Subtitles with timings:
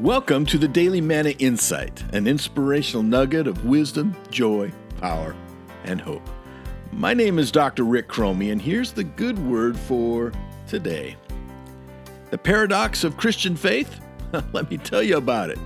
[0.00, 5.36] Welcome to the Daily Manna Insight, an inspirational nugget of wisdom, joy, power,
[5.84, 6.26] and hope.
[6.90, 7.84] My name is Dr.
[7.84, 10.32] Rick Chromey, and here's the good word for
[10.66, 11.16] today.
[12.30, 14.00] The paradox of Christian faith?
[14.52, 15.58] Let me tell you about it.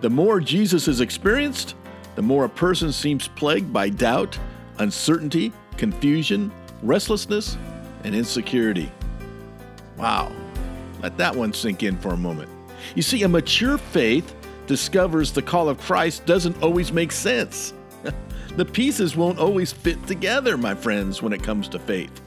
[0.00, 1.76] The more Jesus is experienced,
[2.16, 4.36] the more a person seems plagued by doubt,
[4.78, 6.52] uncertainty, confusion,
[6.82, 7.56] restlessness,
[8.02, 8.90] and insecurity.
[9.96, 10.32] Wow.
[11.02, 12.50] Let that one sink in for a moment.
[12.94, 14.34] You see, a mature faith
[14.66, 17.74] discovers the call of Christ doesn't always make sense.
[18.56, 22.20] the pieces won't always fit together, my friends, when it comes to faith.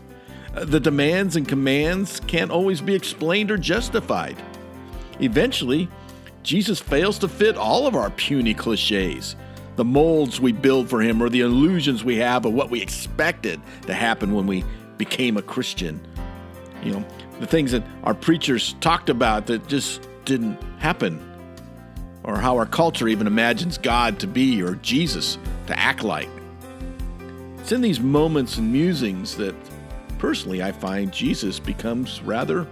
[0.55, 4.35] Uh, the demands and commands can't always be explained or justified.
[5.19, 5.87] Eventually,
[6.43, 9.35] Jesus fails to fit all of our puny cliches,
[9.77, 13.61] the molds we build for him, or the illusions we have of what we expected
[13.83, 14.63] to happen when we
[14.97, 16.05] became a Christian.
[16.83, 17.05] You know,
[17.39, 21.19] the things that our preachers talked about that just didn't happen,
[22.23, 26.29] or how our culture even imagines God to be or Jesus to act like.
[27.59, 29.55] It's in these moments and musings that
[30.19, 32.67] personally I find Jesus becomes rather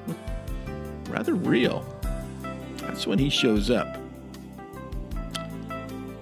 [1.09, 1.86] rather real.
[2.78, 3.98] That's when he shows up.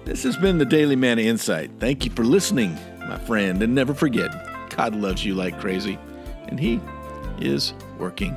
[0.04, 1.70] This has been the Daily Manna Insight.
[1.78, 4.30] Thank you for listening, my friend, and never forget,
[4.70, 5.98] God loves you like crazy,
[6.48, 6.80] and he
[7.40, 8.36] is working